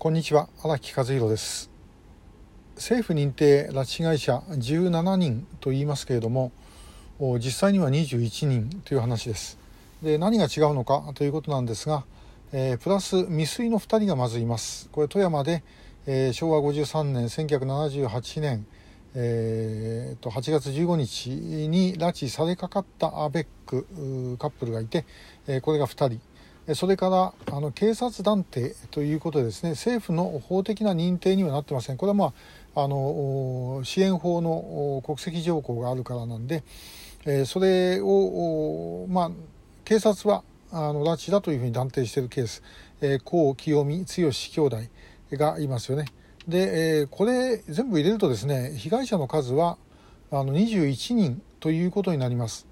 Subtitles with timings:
[0.00, 0.48] こんにちは。
[0.62, 1.70] 荒木和弘です。
[2.76, 6.52] 政府認定拉致被害者17人と言いますけれども
[7.18, 9.58] 実際には21人という話です。
[10.02, 12.06] で何が違うのかということなんですが、
[12.50, 14.88] えー、プラス未遂の2人がまずいます。
[14.90, 15.62] これ富山で、
[16.06, 18.66] えー、昭和53年1978年
[19.12, 23.86] えー、と8月15日に拉致されかかったアベック
[24.38, 25.04] カップルがいて、
[25.48, 26.29] えー、これが2人。
[26.74, 32.32] それからあの警察団体ということでですね政府の法的な認定にはなってませんこれはまあ
[32.84, 36.62] あの支援法の国籍条項があるからなんで、
[37.26, 39.30] え、それをまあ
[39.84, 42.62] 警察はあの拉致だというふうに断定しているケース、
[43.00, 44.76] えー、江清美剛兄弟
[45.32, 46.04] がいますよね。
[46.46, 49.76] で、え、これ全部入れるとですね被害者の数は
[50.30, 52.69] あの21人ということになります。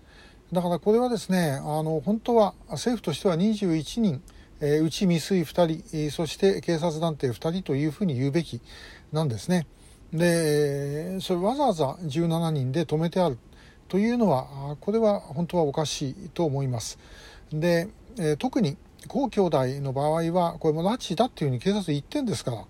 [0.52, 4.22] だからこれはですねあの本当は政府としては21人、
[4.60, 8.60] えー、うち未遂2人そして警察団体2人というふうに言うべき
[9.12, 9.66] なんですね。
[10.12, 13.36] でそれわざわざ17人で止めてある
[13.88, 16.98] というのはこれは本当はおかしいと思います。
[17.52, 22.64] で、えー、特に高兄弟の場合はこれも拉致だっていうふうに警察言ってんですから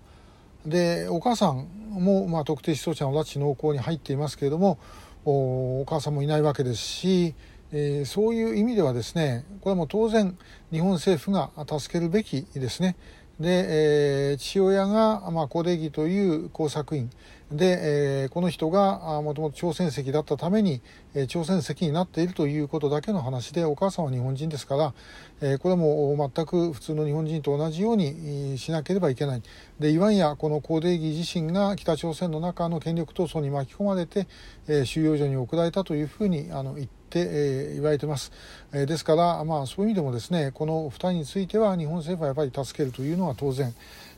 [0.65, 4.77] でお母さんも、まあ、特定失踪者の拉致濃厚に入っていますけれども
[5.25, 7.35] お母さんもいないわけですし
[7.71, 10.37] えー、そういう意味ではですねこれはもう当然
[10.71, 12.95] 日本政府が助けるべきですね。
[13.39, 17.09] で、えー、父親が、まあ、小出木という工作員
[17.51, 20.81] で、えー、この人がもともと朝鮮籍だったために、
[21.15, 24.93] えー、朝鮮籍になっているということだけの話でお母さんは日本人ですから、
[25.41, 29.41] えー、これも全く普通の日本人と同じようにしなければいけない。
[29.79, 34.27] でいわんやこのコデギ自身が北朝鮮の中の権力闘争に巻き込まれて、
[34.67, 38.31] えー、収容所に送られたというふうにあの言って、えー、言われてます、
[38.73, 43.73] えー、ですから、まあ、そういう意味でもですねこの2人については日本政府はやっぱり助けるというのは当然、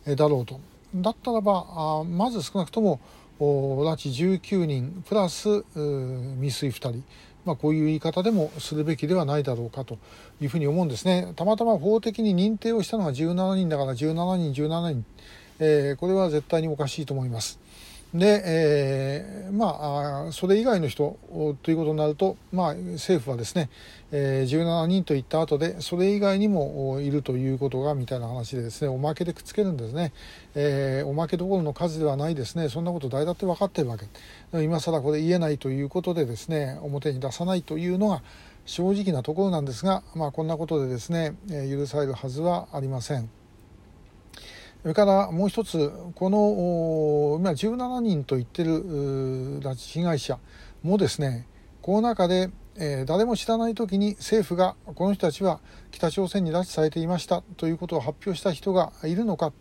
[0.06, 0.60] だろうと。
[0.94, 3.00] だったらばあまず少なくとも
[3.42, 5.64] 拉致19人プラス
[6.40, 7.04] 未遂2人、
[7.44, 9.98] まあ、こういう言い方でもするべきではないだろうかと
[10.40, 11.34] いうふうに思うんですね。
[11.36, 15.06] たまたま法的に認定をしたのが17人だから17人17人、
[15.60, 17.60] えー、これは絶対におかしいと思います。
[18.14, 21.18] で、えー、まあそれ以外の人
[21.64, 23.70] ということになると、まあ、政府はですね、
[24.12, 30.12] えー、17人といった後でそれ以外にもいるということがみたいな話でですねおまけでくっつけるんですね、
[30.56, 32.68] えー、おまけどころの数ではないですね。
[32.68, 34.06] そんなこと誰だって分かってるわけ。
[34.62, 38.22] 今更これ言えないということでですね表に出さないというのが
[38.66, 43.41] 正直なところなんですが、まあ、こんなことでですね許されるはずはありません。
[44.82, 50.40] それからもう一つこの今17人と言ってる拉致被害者
[50.82, 51.48] もですね
[51.84, 55.60] この中で、えー、誰も知らない時に政府がこの人たちは
[55.92, 59.54] 北朝鮮に拉致されていましたということを発表した人がいるのか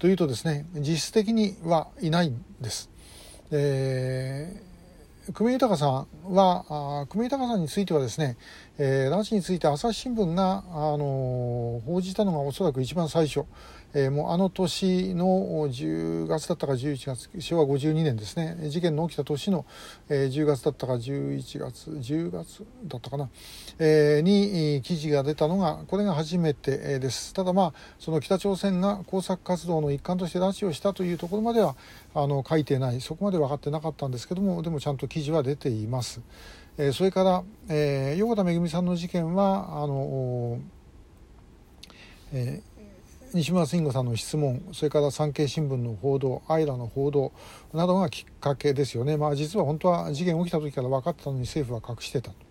[0.00, 2.90] というとですね実質的にはいないんです。
[3.52, 4.68] えー
[5.32, 8.38] 久米豊さんは久米豊さんについてはですね、
[8.80, 13.44] えー、拉致について朝日新聞が、あの報じたのがおそらく一番最初、
[13.92, 15.26] えー、もうあの年の
[15.68, 18.68] 10月だったか11月昭和52年ですね。
[18.68, 19.66] 事件の起きた年の、
[20.08, 23.28] えー、10月だったか11月10月だったかな、
[23.80, 27.34] えー、に記事が出たのがこれが初めてです。
[27.34, 31.74] ただまあその北朝鮮が工作活動の一環として拉致をしたというところまでは
[32.14, 33.00] あの書いてない。
[33.00, 36.20] そこまで分かってなかったんですけどもでもちゃんと記事は出ています。
[36.78, 40.60] え、それから、え、横田めぐみさんの事件はあの、
[42.32, 47.32] えー、西村慎吾さんの質問それから産経新聞の報道アイラの報道
[47.72, 52.47] などがきっかけですよね、まあ、実は本当は事件起きた時から分かったのに政府は隠してたと。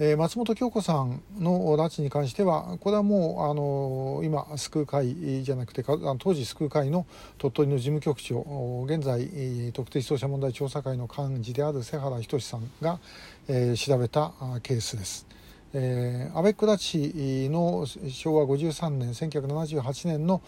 [0.00, 7.04] えー、松本京子さんの拉致に関してはこれはもうあの今救う会じゃなくて当時救う会の
[7.36, 13.00] 鳥取の事務局長現在特定失踪者問題調査会の幹事である瀬原仁さんが、
[13.48, 14.32] えー、調べた
[14.62, 15.26] ケースです。
[15.74, 20.40] えー、アベック拉致の昭和53年1978年の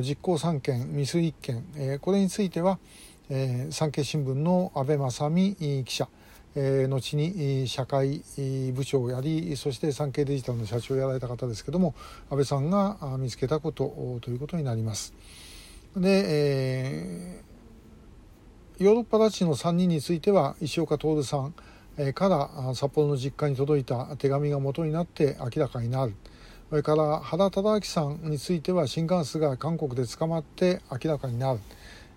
[0.00, 2.78] 実行3件未遂1件、えー、これについては、
[3.28, 6.08] えー、産経新聞の安倍正美記者
[6.58, 8.22] え、後に社会
[8.72, 11.94] 部長をやりそして産経デジタルの社長をやられた方ですけども
[12.30, 15.14] 安倍さんが見つけたことということになります。
[15.94, 21.54] で、えー、ヨーロッパ拉致の3人については石岡徹さん
[22.14, 26.14] から札幌の実家に届いた手紙が元になって明らかになる。
[26.68, 31.60] それから原忠明さんについては新幹線が韓国で捕まって明らかになる。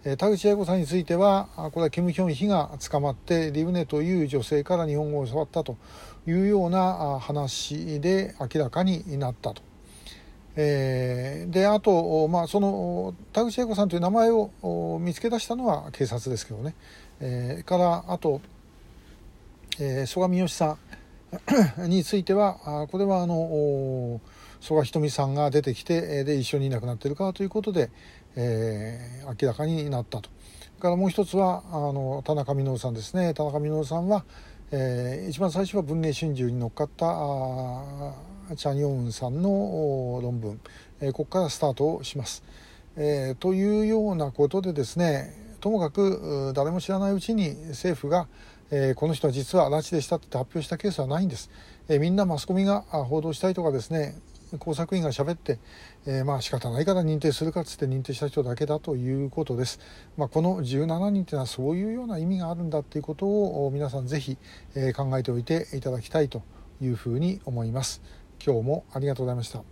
[0.03, 5.75] 田口八重子さんについてはこれはキム・ヒョンヒが捕まってリブネという女性から日本語を教わったと
[6.25, 9.61] いうような話で明らかになったと。
[10.55, 16.75] えー、であと、まあ、その田口英子さんという名前を見つけ出したのは警察ですけどね、
[17.19, 18.41] えー、からあと、
[19.79, 20.77] えー、曽我三好さ
[21.77, 24.19] ん についてはこれはあの
[24.61, 27.91] 曽我ひとみさんが出てきてで一緒にいなくなってるかということで、
[28.35, 30.29] えー、明らかになったと。
[30.79, 34.23] からもう一つはあの田中稔さんですね田中稔さんは、
[34.71, 38.13] えー、一番最初は文藝春秋に乗っかったあ
[38.55, 40.59] チャン・ヨンウンさんの論文、
[41.01, 42.43] えー、ここからスタートをします。
[42.95, 48.27] えー、というようなことでですねともかく誰も知らないうちに政府が、
[48.71, 51.49] えー、この人は実は拉致でしたって発表したケースはないんです、
[51.87, 54.15] えー、みんなマスコミが報道したいとかですね
[54.57, 55.59] 工作員がしゃべって、
[56.05, 59.79] えー、まあ仕方ないから認定するかっつって認定した人だけだということです。
[60.17, 64.37] まあ、この17人というのはそういうような意味があるんだということを皆さんぜひ、
[64.75, 66.43] え、考えておいていただきたいと
[66.81, 68.01] いうふうに思います。
[68.43, 69.63] 今日もありがとうございました。